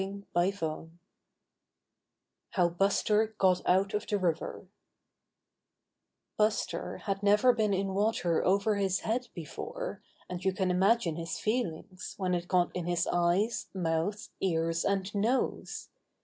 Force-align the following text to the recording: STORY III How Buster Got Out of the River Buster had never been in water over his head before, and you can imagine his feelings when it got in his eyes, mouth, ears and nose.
STORY 0.33 0.47
III 0.47 0.89
How 2.53 2.69
Buster 2.69 3.35
Got 3.37 3.61
Out 3.69 3.93
of 3.93 4.07
the 4.07 4.17
River 4.17 4.65
Buster 6.39 6.97
had 7.03 7.21
never 7.21 7.53
been 7.53 7.71
in 7.71 7.89
water 7.93 8.43
over 8.43 8.77
his 8.77 9.01
head 9.01 9.27
before, 9.35 10.01
and 10.27 10.43
you 10.43 10.53
can 10.53 10.71
imagine 10.71 11.17
his 11.17 11.37
feelings 11.37 12.15
when 12.17 12.33
it 12.33 12.47
got 12.47 12.75
in 12.75 12.87
his 12.87 13.05
eyes, 13.11 13.67
mouth, 13.75 14.29
ears 14.41 14.83
and 14.83 15.13
nose. 15.13 15.89